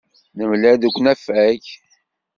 Nemlal 0.37 0.73
deg 0.81 0.95
unafag. 0.99 1.61